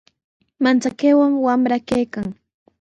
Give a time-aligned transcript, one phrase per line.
[0.63, 2.27] Manchakaywan wamra kaykan.